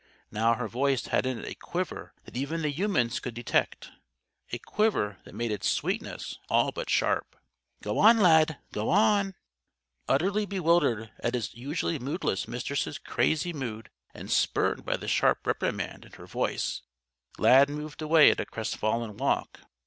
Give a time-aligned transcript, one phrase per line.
[0.31, 3.91] Now her voice had in it a quiver that even the humans could detect;
[4.51, 7.35] a quiver that made its sweetness all but sharp.
[7.83, 8.57] "Go on, Lad!
[8.71, 9.35] Go on!"
[10.07, 16.03] Utterly bewildered at his usually moodless Mistress' crazy mood and spurred by the sharp reprimand
[16.05, 16.81] in her voice
[17.37, 19.59] Lad moved away at a crestfallen walk.